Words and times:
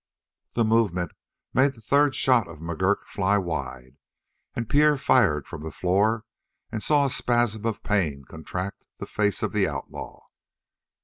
That 0.53 0.63
movement 0.63 1.11
made 1.53 1.73
the 1.75 1.79
third 1.81 2.15
shot 2.15 2.47
of 2.47 2.57
McGurk 2.57 3.03
fly 3.05 3.37
wide 3.37 3.97
and 4.55 4.67
Pierre 4.67 4.97
fired 4.97 5.47
from 5.47 5.61
the 5.61 5.69
floor 5.69 6.25
and 6.71 6.81
saw 6.81 7.05
a 7.05 7.09
spasm 7.11 7.67
of 7.67 7.83
pain 7.83 8.23
contract 8.27 8.87
the 8.97 9.05
face 9.05 9.43
of 9.43 9.51
the 9.51 9.67
outlaw. 9.67 10.21